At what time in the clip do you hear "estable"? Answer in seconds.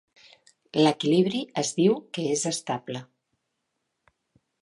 2.53-3.03